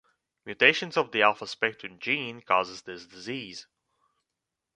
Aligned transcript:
Mutations 0.47 0.97
of 0.97 1.11
the 1.11 1.19
alphaspectrin 1.19 1.99
gene 1.99 2.41
causes 2.41 2.81
this 2.81 3.05
disease. 3.05 3.67